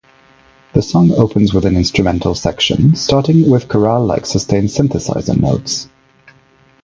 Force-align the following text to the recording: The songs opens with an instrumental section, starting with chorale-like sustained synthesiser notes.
The 0.73 0.81
songs 0.81 1.11
opens 1.11 1.53
with 1.53 1.63
an 1.63 1.77
instrumental 1.77 2.33
section, 2.33 2.95
starting 2.95 3.47
with 3.47 3.67
chorale-like 3.67 4.25
sustained 4.25 4.69
synthesiser 4.69 5.37
notes. 5.39 5.89